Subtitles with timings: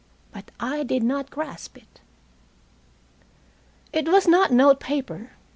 [0.33, 2.01] But I did not grasp it.
[3.93, 5.33] It was not note paper.